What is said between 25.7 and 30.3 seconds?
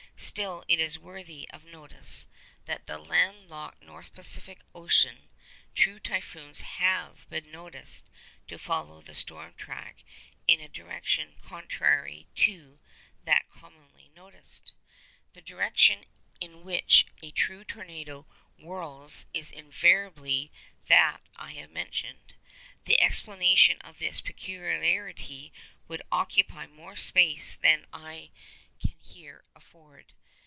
would occupy more space than I can here afford.